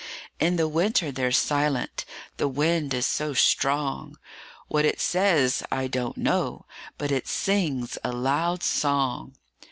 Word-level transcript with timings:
In 0.39 0.55
the 0.55 0.67
winter 0.67 1.11
they're 1.11 1.31
silent 1.31 2.05
the 2.37 2.47
wind 2.47 2.91
is 2.91 3.05
so 3.05 3.35
strong; 3.35 4.17
What 4.67 4.83
it 4.83 4.99
says, 4.99 5.61
I 5.71 5.85
don't 5.85 6.17
know, 6.17 6.65
but 6.97 7.11
it 7.11 7.27
sings 7.27 7.99
a 8.03 8.11
loud 8.11 8.63
song. 8.63 9.35